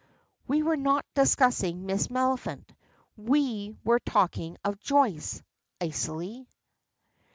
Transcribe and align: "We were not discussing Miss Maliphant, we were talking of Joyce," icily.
"We 0.47 0.63
were 0.63 0.77
not 0.77 1.05
discussing 1.13 1.85
Miss 1.85 2.07
Maliphant, 2.07 2.67
we 3.15 3.75
were 3.83 3.99
talking 3.99 4.57
of 4.63 4.79
Joyce," 4.79 5.43
icily. 5.79 6.47